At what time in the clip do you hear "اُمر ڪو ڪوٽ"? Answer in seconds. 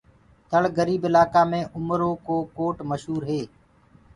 1.77-2.75